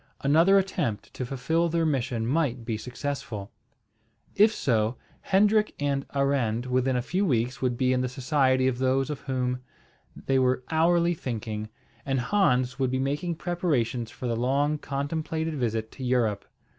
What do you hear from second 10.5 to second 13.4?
hourly thinking, and Hans would be making